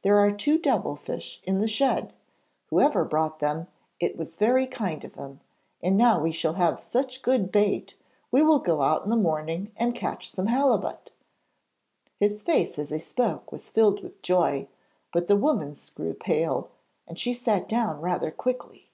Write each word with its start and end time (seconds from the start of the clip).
There 0.00 0.18
are 0.18 0.32
two 0.32 0.56
devil 0.56 0.96
fish 0.96 1.42
in 1.44 1.58
the 1.58 1.68
shed; 1.68 2.14
Whoever 2.70 3.04
brought 3.04 3.40
them, 3.40 3.66
it 4.00 4.16
was 4.16 4.38
very 4.38 4.66
kind 4.66 5.04
of 5.04 5.14
him, 5.16 5.40
and 5.82 5.94
now 5.98 6.22
we 6.22 6.32
have 6.32 6.80
such 6.80 7.20
good 7.20 7.52
bait 7.52 7.94
we 8.30 8.40
will 8.40 8.60
go 8.60 8.80
out 8.80 9.04
in 9.04 9.10
the 9.10 9.14
morning 9.16 9.72
and 9.76 9.94
catch 9.94 10.30
some 10.30 10.46
halibut.' 10.46 11.10
His 12.18 12.42
face 12.42 12.78
as 12.78 12.88
he 12.88 12.98
spoke 12.98 13.52
was 13.52 13.68
filled 13.68 14.02
with 14.02 14.22
joy, 14.22 14.68
but 15.12 15.28
the 15.28 15.36
woman's 15.36 15.90
grew 15.90 16.14
pale 16.14 16.70
and 17.06 17.18
she 17.20 17.34
sat 17.34 17.68
down 17.68 18.00
rather 18.00 18.30
quickly. 18.30 18.88